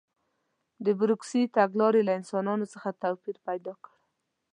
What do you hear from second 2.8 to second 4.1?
توپیر پیدا کړ.